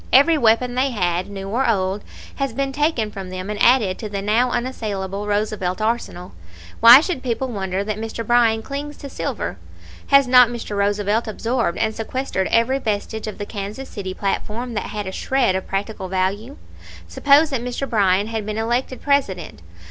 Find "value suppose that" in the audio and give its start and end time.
16.07-17.61